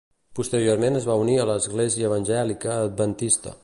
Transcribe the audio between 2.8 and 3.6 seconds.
Adventista.